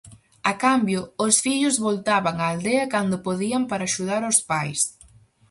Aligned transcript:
A 0.51 0.53
cambio, 0.63 1.01
os 1.25 1.35
fillos 1.45 1.75
voltaban 1.87 2.35
á 2.39 2.45
aldea 2.53 2.85
cando 2.93 3.23
podían 3.27 3.63
para 3.69 3.87
axudar 3.89 4.21
aos 4.23 4.39
pais. 4.49 4.81